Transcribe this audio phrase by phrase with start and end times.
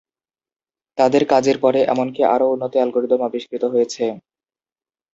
[0.97, 4.05] তাদের কাজের পরে, এমনকি আরো উন্নত অ্যালগরিদম আবিষ্কৃত হয়েছে।